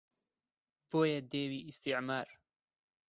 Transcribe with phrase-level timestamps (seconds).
[0.89, 2.27] بۆیە دێوی ئیستیعمار